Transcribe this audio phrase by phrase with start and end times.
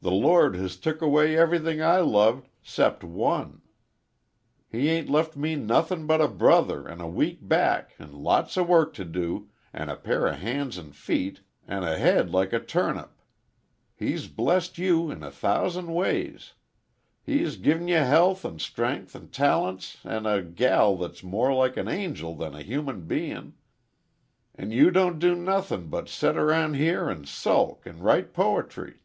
[0.00, 3.62] The Lord has took away ev'rything I loved 'cept one.
[4.70, 8.62] He 'ain't left me nothin' but a brother an' a weak back an' lots o'
[8.62, 12.60] work t' do, an' a pair o' hands an' feet an' a head like a
[12.60, 13.20] turnup.
[13.96, 16.52] He's blessed you in a thousan' ways.
[17.20, 20.42] He's gi'n ye health an' strength an' talents an' a?
[20.42, 23.54] gal that's more like an angel than a human bein',
[24.54, 29.00] an' you don't do nothin' but set aroun' here an' sulk an' write portry!"